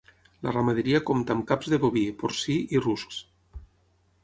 La 0.45 0.53
ramaderia 0.53 1.01
compta 1.09 1.35
amb 1.35 1.45
caps 1.51 1.69
de 1.75 1.79
boví, 1.85 2.05
porcí 2.23 2.57
i 2.79 2.83
ruscs. 2.87 3.23